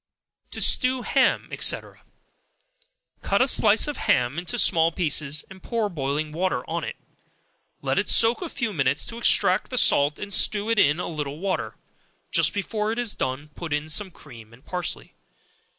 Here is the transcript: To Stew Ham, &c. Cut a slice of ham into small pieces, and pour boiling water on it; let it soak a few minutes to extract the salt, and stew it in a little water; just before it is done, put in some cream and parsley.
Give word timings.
To 0.49 0.61
Stew 0.61 1.03
Ham, 1.03 1.47
&c. 1.59 1.77
Cut 3.21 3.39
a 3.43 3.47
slice 3.47 3.87
of 3.87 3.97
ham 3.97 4.39
into 4.39 4.57
small 4.57 4.91
pieces, 4.91 5.45
and 5.47 5.61
pour 5.61 5.89
boiling 5.89 6.31
water 6.31 6.67
on 6.67 6.83
it; 6.83 6.95
let 7.83 7.99
it 7.99 8.09
soak 8.09 8.41
a 8.41 8.49
few 8.49 8.73
minutes 8.73 9.05
to 9.05 9.19
extract 9.19 9.69
the 9.69 9.77
salt, 9.77 10.17
and 10.17 10.33
stew 10.33 10.71
it 10.71 10.79
in 10.79 10.99
a 10.99 11.05
little 11.07 11.37
water; 11.37 11.75
just 12.31 12.51
before 12.51 12.91
it 12.91 12.97
is 12.97 13.13
done, 13.13 13.51
put 13.53 13.71
in 13.71 13.89
some 13.89 14.09
cream 14.09 14.53
and 14.53 14.65
parsley. 14.65 15.13